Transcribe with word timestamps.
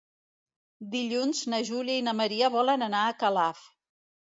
Dilluns 0.95 1.43
na 1.55 1.61
Júlia 1.69 2.01
i 2.03 2.09
na 2.09 2.17
Maria 2.23 2.53
volen 2.59 2.91
anar 2.91 3.07
a 3.07 3.17
Calaf. 3.23 3.67